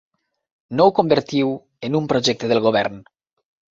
No 0.79 0.87
ho 0.87 0.93
convertiu 0.99 1.53
en 1.89 1.99
un 2.01 2.09
projecte 2.15 2.51
del 2.53 2.63
govern! 2.69 2.99